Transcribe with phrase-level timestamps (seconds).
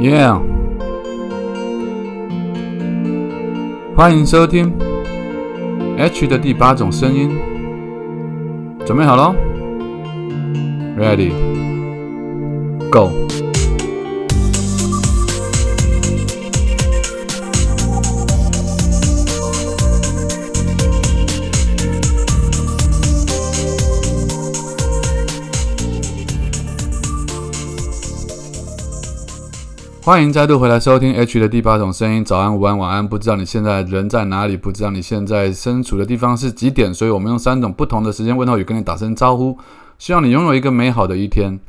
[0.00, 0.40] Yeah，
[3.96, 4.72] 欢迎收听
[5.98, 7.36] H 的第八种声音，
[8.86, 9.34] 准备好了
[10.96, 11.88] ？Ready，Go。
[30.08, 32.24] 欢迎再度回来收听 H 的第八种声音。
[32.24, 33.06] 早安、午安、晚安。
[33.06, 34.56] 不知道你现在人在哪里？
[34.56, 36.94] 不知道你现在身处的地方是几点？
[36.94, 39.58] 所以我们用三种不同的时间问候语跟你打声招呼。
[39.98, 41.60] 希望你拥有一个美好的一天。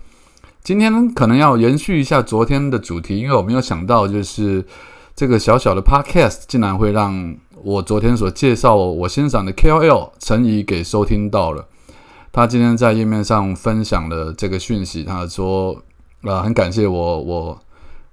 [0.64, 4.64] 今天可能要延续一下昨天的主题，因为我没有想到，就是
[5.14, 11.66] 这个小小的 Podcast 竟然会让我昨天所介绍我欣赏的 KOL 陈怡给收听到了。
[12.32, 15.76] 他今天在页面上分享了这个讯息，他说
[16.24, 17.60] ：“啊，很感谢我，我。”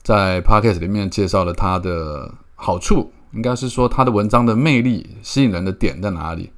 [0.06, 6.53] 在 podcast 里面介绍了他的好处，应该是说他的文章的魅力、吸引人的点在哪里。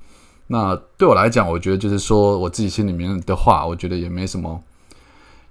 [0.48, 4.62] 那对我来讲，我觉得就是说我自己心里面的话，我觉得也没什么，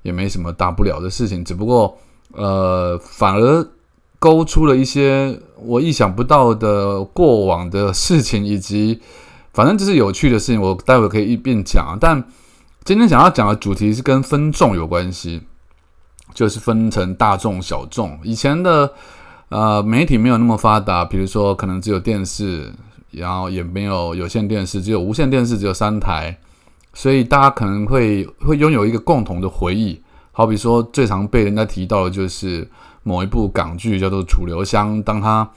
[0.03, 1.43] 也没什么大不了的事情。
[1.43, 1.97] 只不过，
[2.33, 3.67] 呃，反而
[4.19, 9.01] 勾出了一些我意想不到的过往的事情，以及
[9.53, 11.97] 反正就是有趣的事情，我待会可以一并讲。
[11.99, 12.23] 但
[12.83, 15.41] 今天想要讲的主题是跟分众有关系。
[16.37, 18.15] 就是分成大众、小众。
[18.21, 18.93] 以前的
[19.49, 22.71] 呃媒体没有那么发达，比如说可能只有电视，
[23.09, 26.37] 然后也没有有线电视，只有无线电视，只有三台，
[26.93, 29.99] 所以大家可能会会拥有一个共同的回忆。
[30.31, 32.69] 好比说，最常被人家提到的就是
[33.01, 35.49] 某一部港剧叫做《楚留香》，当它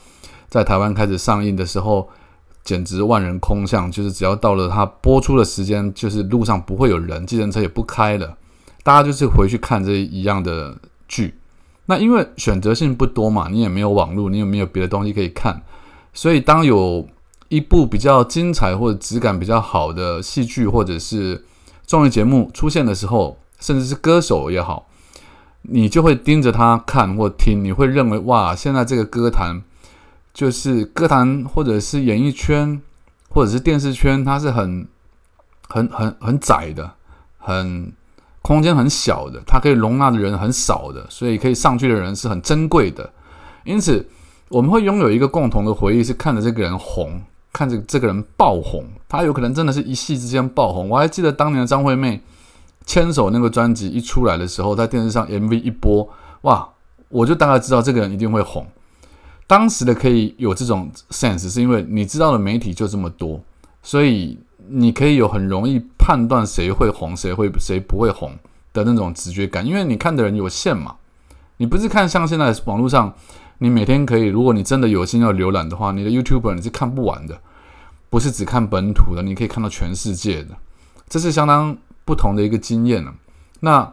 [0.48, 2.08] 在台湾开始上映的时候，
[2.64, 3.92] 简直万人空巷。
[3.92, 8.34] 就是只要到了它播出的时间，就是路上不会有人，计程车也不开了。
[8.83, 11.34] 大家就是回去看这一样的剧，
[11.84, 15.62] 那因为选择性不多嘛，你也没有网络，你也没有别的东西可以看，
[16.14, 17.06] 所以当有
[17.48, 21.45] 一部比较精彩或者质感比较好的戏剧或者是
[21.85, 24.89] 综艺节目出现的时候，甚至是歌手也好，
[25.62, 29.62] 你就会盯着他看或听，你会认为哇，现在这个歌坛
[30.33, 32.80] 就是歌坛或者是演艺圈
[33.29, 34.89] 或者是电视圈，它是很
[35.68, 36.92] 很很很窄的，
[37.36, 37.92] 很。
[38.50, 43.08] 空间很小的，它可以容纳的人很少的，所以可以上去的人是很珍贵的。
[43.62, 44.05] 因此，
[44.48, 47.22] 我们会拥有一个共同的回忆，是看着这个人红，
[47.52, 48.84] 看着这个人爆红。
[49.08, 50.88] 他有可能真的是一夕之间爆红。
[50.88, 52.20] 我还记得当年的张惠妹
[52.84, 56.08] 牵手那个专辑一出来的时候，在电视上 MV 一播，
[56.40, 56.68] 哇，
[57.08, 58.67] 我就大概知道这个人一定会红。
[59.46, 63.40] 当时的可以有这种 sense，是因为你知道的媒体就这么多，
[63.80, 64.40] 所以。
[64.70, 68.33] 你可以有很容易判断谁会红，谁会谁不会红
[68.73, 70.97] 的那种直觉感，因为你看的人有限嘛。
[71.57, 73.13] 你不是看像现在网络上，
[73.59, 77.39] 你每天可以，如果你真的有心要浏览的话，你的 YouTube 你是看不完的，
[78.09, 80.57] 不是只看本土的，你可以看到全世界的，
[81.09, 81.77] 这是相当
[82.07, 83.13] 不同的一个经验了。
[83.61, 83.92] 那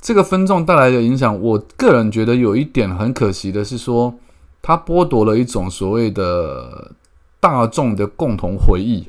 [0.00, 4.14] 这个分众带来的影响，我个人觉得有一点很可惜的是说，
[4.62, 6.92] 它剥夺了一种所谓的
[7.40, 9.04] 大众的共同回忆。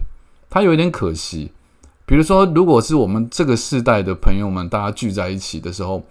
[0.54, 1.50] 它有一点可惜，
[2.06, 6.04] 比如说，如果是我们这个世代的朋友们，大家聚在一起的时候，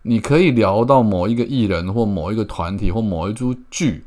[0.00, 4.02] 你可以聊到某一个艺人或某一个团体或某一出剧，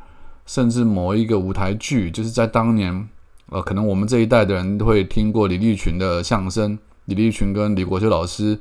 [0.47, 3.07] 甚至某一个舞台剧，就是在当年，
[3.51, 8.59] 呃，可能我们这一代的人会听过李立群的相声，李立群跟李国修老师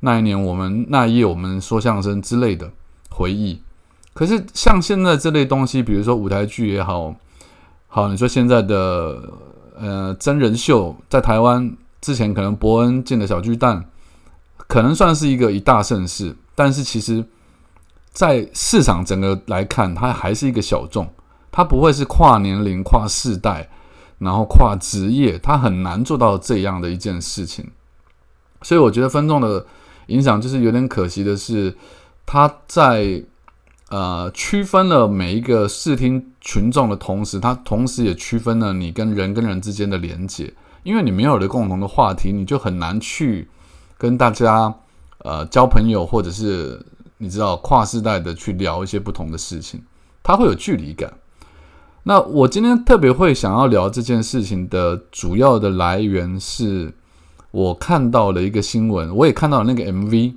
[0.00, 2.70] 那一年我们那一夜我们说相声之类的
[3.10, 3.60] 回忆。
[4.14, 7.14] 可是像现在这类东西，比如说舞台剧也好，
[7.88, 9.20] 好，你说现在的。
[9.78, 13.84] 呃，真人秀在台湾之前，可能伯恩进的小巨蛋，
[14.66, 16.36] 可能算是一个一大盛事。
[16.54, 17.24] 但是其实，
[18.10, 21.08] 在市场整个来看，它还是一个小众，
[21.52, 23.68] 它不会是跨年龄、跨世代，
[24.18, 27.70] 然后跨职业，它很难做到这样的一件事情。
[28.62, 29.66] 所以我觉得分众的
[30.06, 31.76] 影响就是有点可惜的是，
[32.24, 33.22] 它在。
[33.90, 40.52] 呃，区分了每一个视听群众的同时，它同时也区分了你跟人跟人之间的连接。
[40.82, 43.48] 因为你没有了共同的话题，你就很难去
[43.98, 44.74] 跟大家
[45.18, 46.84] 呃交朋友，或者是
[47.18, 49.82] 你知道跨世代的去聊一些不同的事情，
[50.22, 51.12] 它会有距离感。
[52.04, 56.94] 那我今天特别会想要聊这件事情的主要的来源是，
[57.50, 60.34] 我看到了一个新闻，我也看到了那个 MV。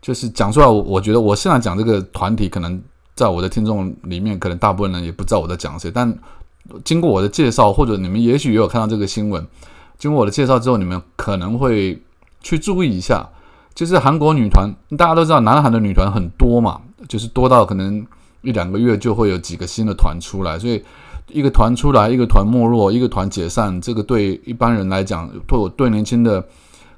[0.00, 2.80] 就是讲出来，我我觉得我现在讲这个团体，可能
[3.14, 5.90] 在我的听众里面，可能大部分人也不知道我在讲谁。
[5.92, 6.16] 但
[6.84, 9.46] 经过我的介绍，或者你们也许也有看到这个新闻，
[9.98, 12.00] 经过我的介绍之后，你们可能会
[12.40, 13.28] 去注意一下，
[13.74, 18.06] 就是韩国女团，大家都知道，南韩的女团很多嘛，就是多到可能
[18.42, 20.84] 一两个月就会有几个新的团出来，所以
[21.28, 26.44] 一个团出来，一个团没落，一个团解散，这个对一般人来讲，对我对年轻的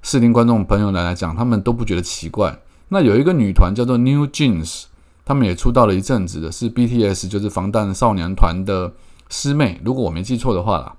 [0.03, 2.59] 视听观众朋友来来讲，他们都不觉得奇怪。
[2.89, 4.85] 那有一个女团叫做 New Jeans，
[5.25, 8.93] 他们也出道了一阵子的，是 BTS，就是防弹少年团的
[9.29, 10.95] 师妹，如果我没记错的话啦。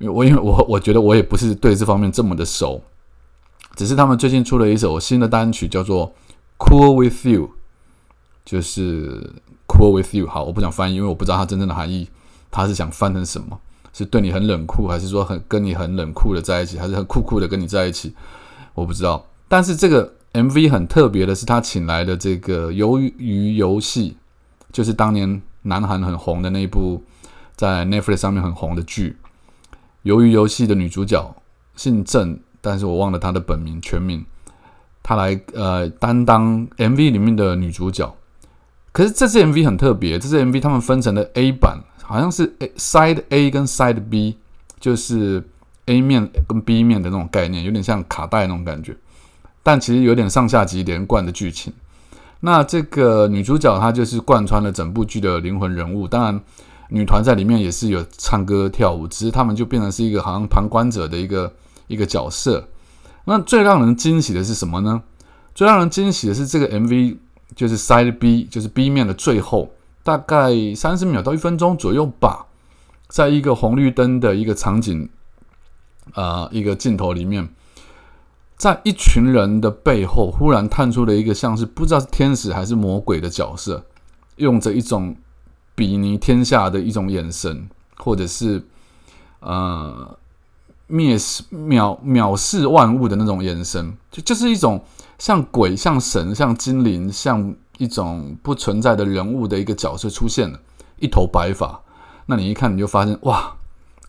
[0.00, 2.82] 我因为我我觉得我也不是对这方面这么的熟，
[3.76, 6.08] 只是他们最近出了一首新的单曲，叫做
[6.58, 7.46] 《Cool with You》，
[8.42, 9.30] 就是
[9.66, 10.26] Cool with You。
[10.26, 12.08] 好，我不想翻译，因为我不知道它真正的含义，
[12.50, 13.58] 它是想翻成什么？
[13.92, 18.14] 是对你很冷酷，还是说很跟你很冷酷的在一起，还是很酷酷的跟你在一起？
[18.72, 19.26] 我不知道。
[19.48, 24.10] 但是这个 MV 很特别的是，他请来的这个《鱿鱼游戏》，
[24.72, 27.02] 就是当年南韩很红的那一部
[27.56, 29.16] 在 Netflix 上面很红的剧。
[30.04, 31.36] 鱿鱼游戏的女主角
[31.74, 34.24] 姓郑，但是我忘了她的本名全名。
[35.02, 38.14] 她来呃担当 MV 里面的女主角。
[38.92, 44.36] 可是这支 MV 很特别，这支 MV 他们分成了 A 版，好像是 A Side A 跟 Side B，
[44.78, 45.42] 就是
[45.86, 48.96] A 面跟 B 面的那种概念，有点像卡带那种感觉。
[49.62, 51.72] 但其实有点上下级连贯的剧情。
[52.40, 56.40] 那这个女主角她就是贯穿了整部剧的灵魂人物，当然。
[56.92, 61.54] 女团在里面也是有唱歌跳舞，只是他们就变成是一个好像旁观者的一个
[61.86, 62.66] 一个角色。
[63.26, 65.00] 那最让人惊喜的是什么呢？
[65.54, 67.16] 最让人惊喜的是这个 MV，
[67.54, 69.70] 就是 Side B，就是 B 面的最后，
[70.02, 72.46] 大概三十秒到一分钟左右吧，
[73.06, 75.08] 在一个红绿灯的一个场景，
[76.14, 77.48] 呃，一个镜头里面，
[78.60, 83.82] 在一群人的背后，忽然探出了一个像是不知道是天使还是魔鬼的角色，
[84.36, 85.16] 用着一种。
[85.72, 87.66] 比拟天下的一种眼神，
[87.96, 88.62] 或者是
[89.38, 90.14] 呃
[90.90, 94.84] 蔑视、藐藐视万物的那种眼神，就就是一种
[95.18, 100.60] 像鬼、像神、像精灵、像一种不存在的人物的一个角色出现了，
[100.98, 101.80] 一头白发。
[102.26, 103.54] 那你一看，你就发现哇，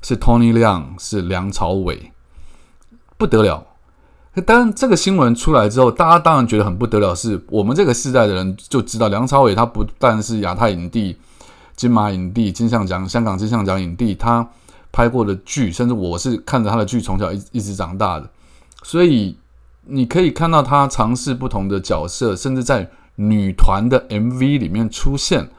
[0.01, 2.11] 是 Tony 亮，是梁朝伟，
[3.17, 3.65] 不得了。
[4.45, 7.13] 当然，这个新闻出来之后，大家当然觉得很不得了。
[7.13, 11.17] 是我们这个世代的人就知道，梁朝伟他不但是亚太影帝。
[11.75, 14.47] 金马影帝、金像奖、香港金像奖影帝，他
[14.91, 18.29] 拍过的剧，甚至我是看着他的剧从小一一直长大的，
[18.83, 19.35] 所以
[19.87, 25.49] 你可以看到他尝试不同的角色，甚至在女团的 MV 里面出现，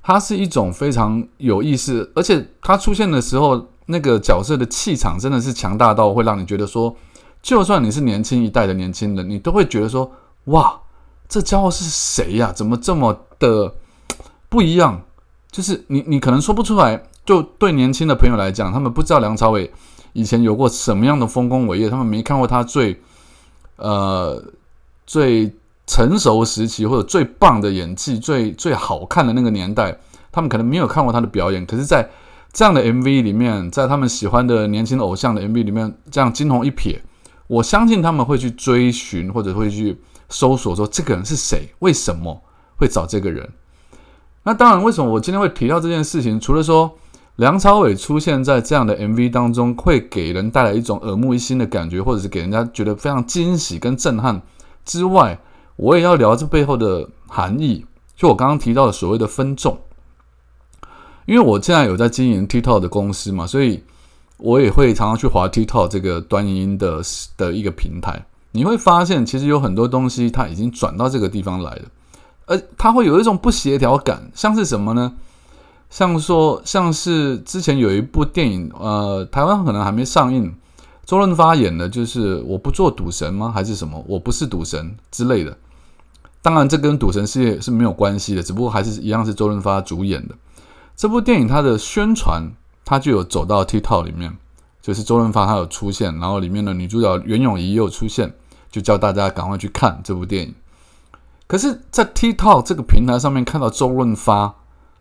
[0.00, 6.94] 他是一种非常有意思，而且他出现的时候，那个角色的气场真的是强大到会让你觉得说，
[7.44, 10.10] 就算你是年轻一代的年轻人，你都会觉得说，
[10.44, 10.80] 哇，
[11.28, 12.50] 这家伙是谁呀？
[12.50, 13.74] 怎么这么的
[14.48, 15.02] 不一样？
[15.50, 17.04] 就是你，你可能说不出来。
[17.26, 19.70] 就对年轻的朋友来讲，他们不知道梁朝伟
[20.14, 22.98] 以前有过什么样的丰功伟业，他们没看过他最
[23.76, 24.42] 呃
[25.06, 25.54] 最
[25.86, 29.98] 成熟时期或者最棒的演技、最最好看的那个年代，
[30.32, 31.66] 他们可能没有看过他的表演。
[31.66, 32.08] 可是，在
[32.54, 36.98] 这样的 MV 里面，在他们喜欢的年轻偶像的 MV 里面，这样惊鸿一瞥，
[37.46, 42.42] 我相信他们会去追寻或者会去搜索，说这个人是谁，为什么
[42.76, 43.48] 会找这个人。
[44.44, 46.38] 那当然，为什么我今天会提到这件事情？
[46.38, 46.96] 除了说
[47.36, 54.42] 梁朝伟出现在这样的 MV 当中，会给人带来一种耳目一新的感觉，或者是给人家觉得非常惊喜跟震撼
[54.84, 55.40] 之外，
[55.76, 57.84] 我也要聊这背后的含义。
[58.14, 59.76] 就我刚刚提到的所谓的分众，
[61.26, 63.82] 因为我现在有在经营 TikTok 的公司嘛，所以
[64.38, 67.00] 我也会常常去滑 TikTok 这个端音的
[67.36, 68.26] 的一个平台。
[68.52, 71.82] 你会发现，其实有很多东西它已经转到这个地方来了。
[72.46, 75.14] 而它会有一种不协调感，像是什么呢？
[75.90, 80.54] 像说，像是之前有一部电影，呃，台湾可能还没上映，
[81.06, 83.50] 周润发演的，就是我不做赌神吗？
[83.50, 84.04] 还是什么？
[84.06, 85.56] 我不是赌神之类的。
[86.42, 90.34] 当然，这跟赌神事业是没有关系的，只不过还是一样是周润发主演的
[90.94, 91.48] 这部电影。
[91.48, 92.42] 它的宣传，
[92.84, 94.36] 他就有走到 TikTok 里面，
[94.82, 98.34] 就是周润发他有出现，然后里面的女主角袁咏仪也有出现，
[98.70, 100.54] 就叫大家赶快去看这部电影。
[101.46, 104.54] 可是，在 TikTok 这个平台上面看到周润发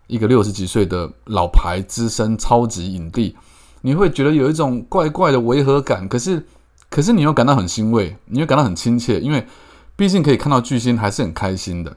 [0.08, 3.36] 一个六十几岁的老牌资深超级影帝，
[3.82, 6.08] 你会觉得有一种怪怪的违和感。
[6.08, 6.46] 可是，
[6.90, 9.48] 可是你又感到很欣慰，你又感到很亲切，因为
[9.96, 11.96] 毕竟可以看到巨星，还是很开心的。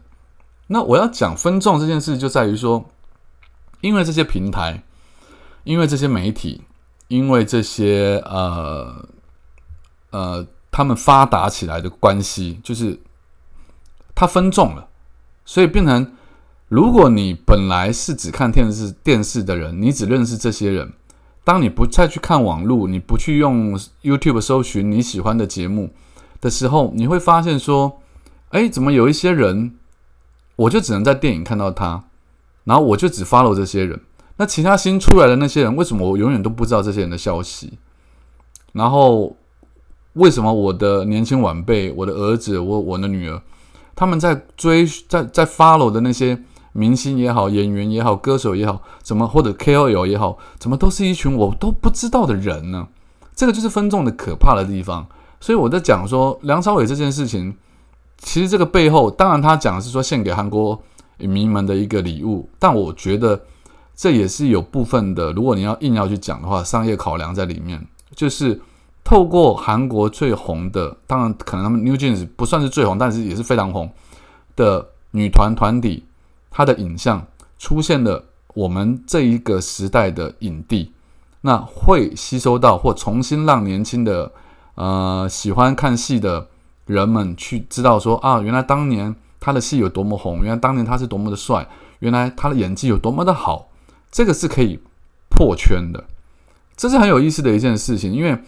[0.69, 2.85] 那我要讲分众这件事，就在于说，
[3.81, 4.83] 因为这些平台，
[5.67, 6.63] 因为这些媒体，
[7.09, 9.07] 因为这些呃
[10.11, 12.99] 呃，他们发达起来的关系，就是。
[14.19, 14.89] 它分众了，
[15.45, 16.15] 所以变成，
[16.69, 20.91] 如果你本来是只看电视电视的人，你只认识这些人。
[21.45, 25.93] 当你不再去看网络，你不去用 YouTube 搜寻你喜欢的节目
[26.41, 28.01] 的时候，你会发现说，
[28.53, 29.75] 哎，怎么有一些人
[30.57, 32.05] 我就只能在电影看到他，
[32.65, 34.01] 然后我就只 follow 这些人。
[34.39, 37.79] 那其他新出来的那些人，为什么我永远都不知道这些人的消息？
[38.73, 39.35] 然后
[40.13, 43.41] 为什么我的年轻晚辈、我的儿子、我我的女儿，
[43.95, 46.39] 他们在追、在在 follow 的那些
[46.73, 52.89] 明星也好、演员也好、歌手也好，怎么或者 KOL 也好，怎么都是一群我都不知道的人呢？
[53.35, 55.07] 这个就是分众的可怕的地方。
[55.41, 57.57] 所以我在讲说梁朝伟这件事情，
[58.19, 60.83] 其实这个背后，当然他讲的是说献给韩国
[61.19, 63.41] 影迷们的一个礼物，但我觉得。
[63.97, 67.83] 这也是有部分的，如果你要硬要去讲的话，商业考量在里面，
[68.15, 68.61] 就是
[69.03, 73.91] 透过韩国最红的，当然可能他们 New Jeans 不算是最红，但是也是非常红
[74.55, 76.05] 的女团团体，
[76.51, 77.27] 它的影像
[77.59, 78.23] 出现了
[78.53, 80.93] 我们这一个时代的影帝，
[81.41, 84.31] 那会吸收到或重新让年轻的
[84.75, 86.47] 呃喜欢看戏的
[86.85, 91.67] 人们去知道说啊，原来当年他的戏有多么红，原来当年他是多么的帅，
[92.01, 93.69] 原来他的演技有多么的好。
[94.11, 94.81] 这个是可以
[95.29, 96.05] 破圈的，
[96.77, 98.13] 这是很有意思的一件事情。
[98.13, 98.39] 因为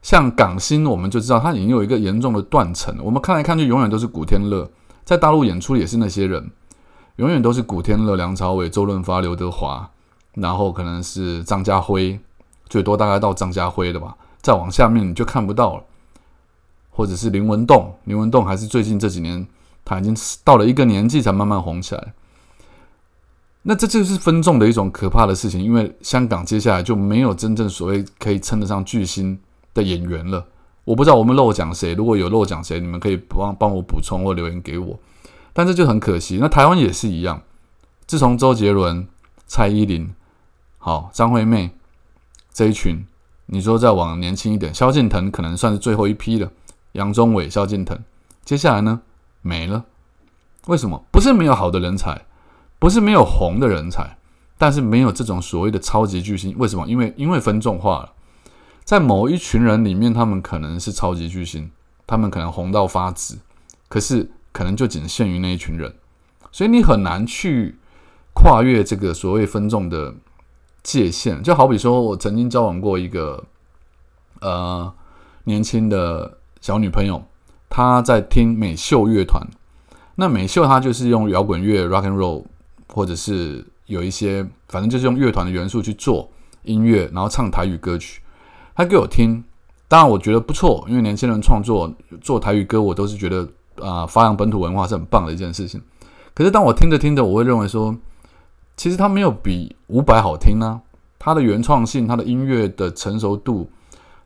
[0.00, 2.96] 像港星，我们就知道他已经有一个严重的断层。
[3.02, 4.70] 我们看来看去，永远都是古天乐
[5.04, 6.50] 在大陆演出也是那些人，
[7.16, 9.90] 永远都是古天乐、梁朝伟、周润发、刘德华，
[10.34, 12.18] 然后可能是张家辉，
[12.68, 14.16] 最多大概到张家辉的吧。
[14.40, 15.84] 再往下面你就看不到了，
[16.90, 17.94] 或者是林文栋。
[18.04, 19.46] 林文栋还是最近这几年，
[19.84, 22.12] 他已经到了一个年纪才慢慢红起来。
[23.62, 29.38] 那这就是分众的一种可怕的事情，因为香港接下来就没有真正所谓可以称得上巨星
[29.72, 30.44] 的演员了。
[30.84, 34.98] 我不知道我们漏讲谁，如果有漏讲谁，你们可以帮帮我补充或留言给我。
[35.52, 36.38] 但这就很可惜。
[36.40, 37.40] 那台湾也是一样，
[38.06, 39.06] 自从周杰伦、
[39.46, 40.12] 蔡依林、
[40.78, 41.70] 好张惠妹
[42.52, 43.06] 这一群，
[43.46, 46.50] 你说再往年轻一点，萧敬腾可能算是最后一批了。
[46.92, 47.96] 杨宗纬、萧敬腾，
[48.44, 49.02] 接下来呢
[49.40, 49.84] 没了。
[50.66, 51.04] 为什么？
[51.12, 52.22] 不是没有好的人才。
[52.82, 54.18] 不是没有红的人才，
[54.58, 56.52] 但是没有这种所谓的超级巨星。
[56.58, 56.84] 为什么？
[56.88, 58.12] 因为因为分众化了，
[58.82, 61.70] 在某一群人里面，他们可能是超级巨星，
[62.08, 63.38] 他们可能红到发紫，
[63.88, 65.94] 可是可能就仅限于那一群人，
[66.50, 67.76] 所以你很难去
[68.34, 70.16] 跨越这个所谓分众的
[70.82, 71.40] 界限。
[71.40, 73.44] 就好比说我曾经交往过一个
[74.40, 74.92] 呃
[75.44, 77.22] 年轻的小女朋友，
[77.70, 79.46] 她在听美秀乐团，
[80.16, 82.42] 那美秀她就是用摇滚乐 （rock and roll）。
[82.94, 86.28] 或者是有一些，反正就是用乐团的元素去做
[86.62, 88.20] 音乐，然后唱台语歌曲。
[88.74, 89.42] 他给我听，
[89.88, 93.48] 当然我觉得不错，因为年轻人创作做台语歌，我都是觉得
[93.80, 95.80] 啊，发扬本土文化是很棒的一件事情。
[96.34, 97.96] 可是当我听着听着，我会认为说，
[98.76, 100.80] 其实他没有比伍佰好听呢。
[101.18, 103.70] 他的原创性、他的音乐的成熟度、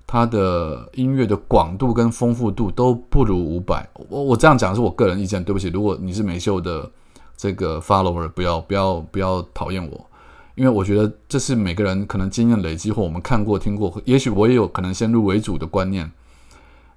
[0.07, 3.89] 他的音乐的广度跟丰富度都不如伍佰。
[4.09, 5.69] 我我这样讲是我个人意见，对不起。
[5.69, 6.91] 如果你是美秀的。
[7.37, 10.07] 这个 follower 不要不要不要讨厌我，
[10.55, 16.11] 因为我觉得这是每个人可能经验累积或我们看过听过，也许我也有可能先入为主的观念。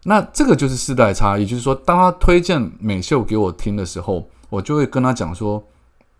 [0.03, 5.61] 那这个就是世代差异，就是说，当他推荐美秀给我听的时候，我就会跟他讲说，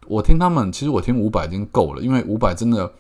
[0.06, 2.92] 我听他们，其实我听五百已经够了，因为五百真的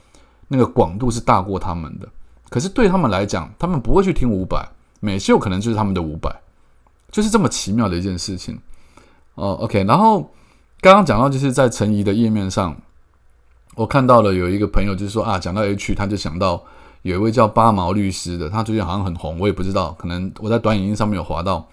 [0.47, 2.07] 那个广度是大过他们的。
[2.49, 4.65] 可是对他们来讲，他们不会去听五百，
[5.01, 6.33] 美秀可能就是他们的五百，
[7.11, 8.57] 就是这么奇妙的一件事情。
[9.35, 10.31] 哦，OK，然后。
[10.81, 12.74] 刚刚讲到，就是在陈怡的页面上，
[13.75, 16.63] 我看到了有一个朋友，就是说啊，讲到 H，他就想到
[17.01, 21.67] 有一位叫八毛律师的，他最近好像很红，我也不知道，可能我在短影音上面有划到，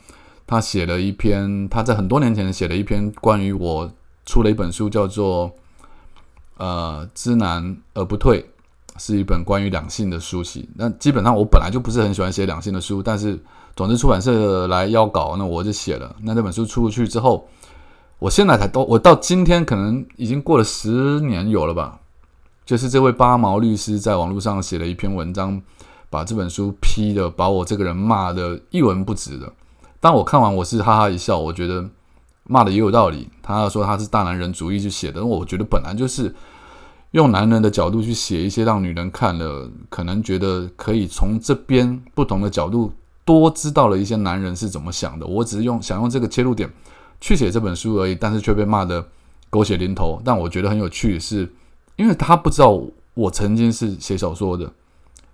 [0.45, 3.89] 他写了一篇，他在很多年前写了一篇关于我
[4.25, 5.49] 出了一本书，叫做
[6.57, 8.43] 《呃知难而不退》，
[8.99, 10.69] 是一本关于两性的书籍。
[10.75, 13.39] 那基本上我本来就不是很喜欢写两性的书，但是
[13.77, 16.17] 总之出版社来邀稿，那我就写了。
[16.23, 17.47] 那这本书出去之后。
[18.19, 22.01] 我现在才都，我到今天可能已经过了十年有了吧。
[22.65, 25.61] 就是这位八毛律师在网络上写了一篇文章，
[26.09, 29.53] 把这本书批的，把我这个人骂的一文不值的。
[30.01, 31.89] 当我看完，我是哈哈一笑，我觉得
[32.45, 33.29] 骂的也有道理。
[33.43, 36.35] 他说他是大男人主义去写的，我觉得本来就是
[37.11, 42.93] 用男人的角度去写一些让女人看了，可能觉得可以从这边不同的角度
[43.25, 45.27] 多知道了一些男人是怎么想的。
[45.27, 46.69] 我只是用想用这个切入点。
[47.21, 49.07] 去写这本书而已，但是却被骂的
[49.51, 50.21] 狗血淋头。
[50.25, 51.51] 但我觉得很有趣，是
[51.97, 52.81] 因为他不知道
[53.15, 54.65] 我曾经是写小说的，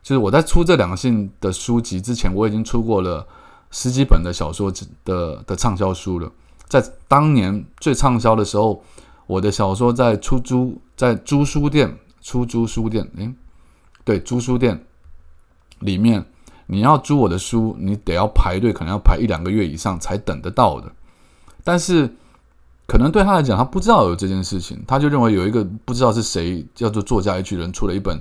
[0.03, 3.27] 就是我在出这两性的书籍之前，我已经出过了
[3.71, 4.73] 十几本的小说
[5.05, 6.31] 的的畅销书了。
[6.69, 8.83] 在当年最畅销的时候，
[9.27, 13.35] 我的小说在出租在租书店、出租书店，诶，
[14.05, 14.83] 对，租书店
[15.81, 16.25] 里面，
[16.67, 20.91] 你要租我的书，你得要排队，可能要排一两个月以上才等得到的。
[21.65, 22.15] 但是
[22.87, 28.21] 可能对他来讲，他不知道有这件事情，他就认为有一个不知道是谁叫做作家 H 人出了一本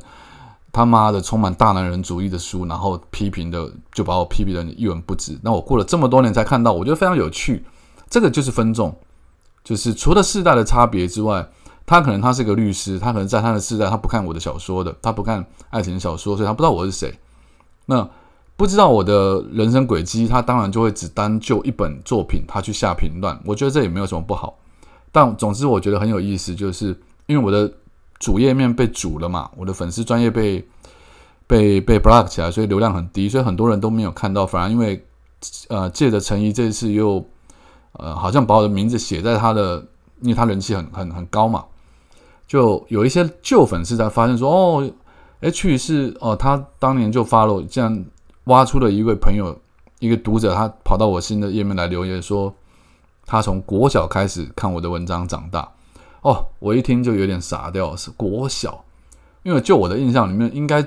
[0.71, 5.37] 他妈的充满大男人主义的书，然后批评的就把我批评的一文不值。
[5.43, 7.65] 那我过了这么多年才看到，我觉得非常有趣。
[8.09, 8.95] 这个就是分众，
[9.63, 11.47] 就是除了世代的差别之外，
[11.85, 17.19] 他可能他是个律师，他可能在他的世代他不看我的小说的，他不看爱情小说，所以他不知道我是谁。
[17.87, 18.09] 那
[18.61, 23.35] 不知道我的人生轨迹，他当然就会只单就一本作品他去下评论。
[23.43, 24.55] 我觉得这也没有什么不好。
[25.11, 27.73] 但总之，我觉得很有意思，就是因为我的
[28.19, 30.63] 主页面被煮了嘛，我的粉丝专业被
[31.47, 34.45] 被被 block 起来，所以流量很低，所以很多人都没有看到。
[34.45, 35.03] 反而因为
[35.69, 37.25] 呃借着陈怡这次又
[37.93, 39.83] 呃好像把我的名字写在他的，
[40.21, 41.65] 因为他人气很很很高嘛，
[42.47, 44.87] 就有一些旧粉丝才发现说哦
[45.39, 48.05] ，H 是哦，他当年就发了，这样
[48.45, 49.59] 挖出了一位朋友，
[49.99, 52.53] 一个读者，他跑到我新的页面来留言说。
[53.23, 55.71] 他从国小开始看我的文章长大，
[56.21, 58.83] 哦，我一听就有点傻掉，是国小，
[59.43, 60.85] 因为就我的印象里面，应该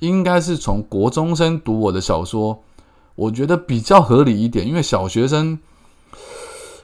[0.00, 2.62] 应该是从国中生读我的小说，
[3.14, 5.58] 我觉得比较合理一点，因为小学生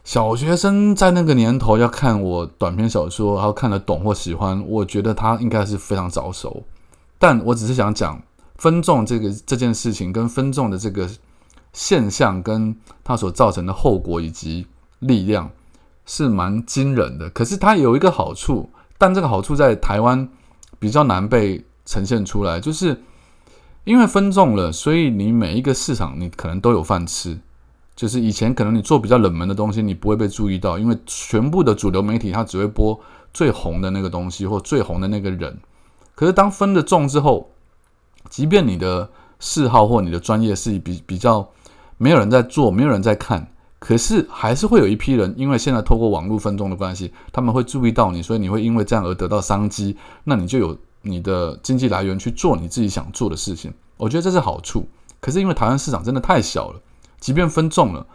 [0.02, 6.62] 小学生在那个年头要看我短篇小说，然后看得懂或喜欢，我觉得他应该是非常早熟，
[7.18, 8.22] 但我只是想讲
[8.58, 11.08] 分众这个这件事情跟分众的这个
[11.72, 14.66] 现象，跟它所造成的后果以及。
[15.00, 15.50] 力量
[16.06, 20.26] 是蛮惊人的，可是它有一个好处，但这个好处在台湾
[20.78, 22.98] 比较难被呈现出来，就是
[23.84, 27.38] 因为分众了，所以你每一个市场你可能都有饭吃。
[27.94, 32.98] 就是以前可能你做比较冷门的东西，你不会被注意到，因为全部的主流媒体它只会播
[33.34, 35.58] 最红的那个东西或最红的那个人。
[36.14, 37.50] 可是当分的众之后，
[38.28, 39.09] 即便你的
[39.40, 41.49] 嗜好或你的专业是比比较
[41.99, 43.47] 没有人在做，没有人在看。
[43.78, 53.73] 可是还是会有一批人，因为现在透过网络分众的关系，他们会注意到你，所以你会因为这样而得到商机，那你就有你的经济来源去做你自己想做的事情。
[53.99, 54.89] 我觉得这是好处。
[55.21, 56.80] 可是因为台湾市场真的太小了，
[57.21, 58.06] 即便分众了，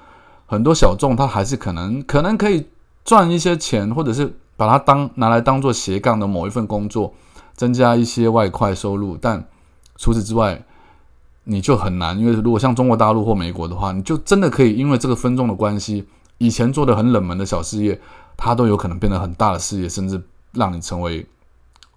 [0.48, 2.68] 很多小众他还是可能可能可以
[3.06, 7.14] 赚一些钱，或者是把它当拿来当做斜杠的某一份工作，
[7.56, 9.16] 增加一些外快收入。
[9.16, 9.48] 但
[10.02, 10.60] 除此之外，
[11.44, 16.04] 你就很难，因为如果像中国大陆或美国的话，你就真的可以因为这个分众的关系，
[16.40, 18.02] 以前做的很冷门的小事业，
[18.36, 20.20] 它都有可能变得很大的事业，甚至
[20.54, 21.24] 让你成为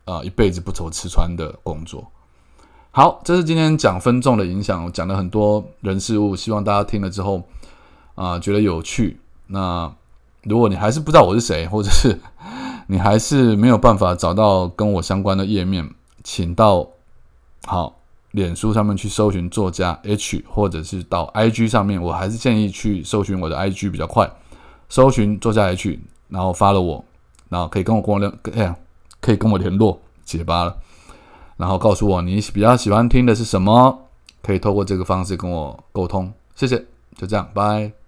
[0.04, 2.06] 呃一辈子不愁吃穿的工作。
[2.90, 7.42] 好，这是今天讲分众的影响，我讲了很多人事物，希望大家听了之后
[8.16, 9.18] 啊觉得有趣。
[9.46, 9.90] 那
[10.42, 12.20] 如果你还是不知道我是谁，或者是
[12.86, 15.90] 你还是没有办法找到跟我相关的页面，
[16.22, 16.86] 请到
[17.66, 18.00] 好。
[18.32, 24.28] 脸书上面去搜寻作家 H，或者是到 IG 上面，我还是建议去搜寻我的 IG 比较快。
[24.88, 25.96] 搜寻作家 H，
[26.30, 27.04] 然后发了我，
[27.48, 28.76] 然后可以跟我跟我联，哎呀，
[29.20, 30.76] 可以跟我联络解巴了，
[31.56, 33.96] 然后告诉我你比较喜欢听的是什么，
[34.42, 36.32] 可以透过这个方式跟我沟通。
[36.56, 36.84] 谢谢，
[37.16, 38.03] 就这样，拜。